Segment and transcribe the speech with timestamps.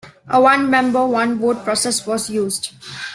[0.27, 2.73] A One member, one vote process was used.